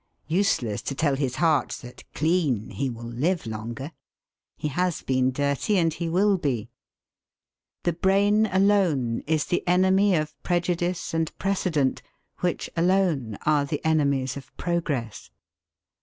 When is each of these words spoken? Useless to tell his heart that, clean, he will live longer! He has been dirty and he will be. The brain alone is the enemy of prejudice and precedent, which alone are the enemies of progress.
Useless 0.33 0.81
to 0.81 0.95
tell 0.95 1.15
his 1.15 1.35
heart 1.35 1.73
that, 1.83 2.03
clean, 2.15 2.71
he 2.71 2.89
will 2.89 3.03
live 3.05 3.45
longer! 3.45 3.91
He 4.57 4.69
has 4.69 5.03
been 5.03 5.31
dirty 5.31 5.77
and 5.77 5.93
he 5.93 6.09
will 6.09 6.39
be. 6.39 6.71
The 7.83 7.93
brain 7.93 8.47
alone 8.47 9.21
is 9.27 9.45
the 9.45 9.61
enemy 9.67 10.15
of 10.15 10.33
prejudice 10.41 11.13
and 11.13 11.37
precedent, 11.37 12.01
which 12.39 12.67
alone 12.75 13.37
are 13.45 13.63
the 13.63 13.79
enemies 13.85 14.35
of 14.37 14.57
progress. 14.57 15.29